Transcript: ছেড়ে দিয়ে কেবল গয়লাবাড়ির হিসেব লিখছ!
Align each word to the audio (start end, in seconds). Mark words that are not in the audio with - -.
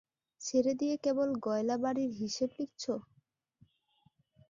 ছেড়ে 0.41 0.73
দিয়ে 0.79 0.95
কেবল 1.03 1.29
গয়লাবাড়ির 1.45 2.11
হিসেব 2.21 2.49
লিখছ! 2.59 2.83